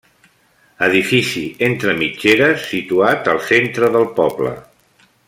Edifici 0.85 1.43
entre 1.67 1.93
mitgeres 2.01 2.65
situat 2.73 3.29
al 3.35 3.43
centre 3.53 3.93
del 3.97 4.09
poble. 4.21 4.57